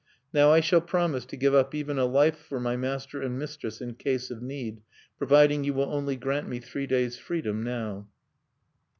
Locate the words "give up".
1.37-1.75